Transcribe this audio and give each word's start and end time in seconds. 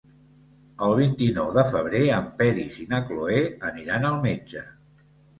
El 0.85 0.93
vint-i-nou 0.99 1.49
de 1.57 1.63
febrer 1.73 1.99
en 2.19 2.25
Peris 2.39 2.77
i 2.83 2.85
na 2.93 3.01
Cloè 3.09 3.43
aniran 3.69 4.07
al 4.09 4.17
metge. 4.23 4.65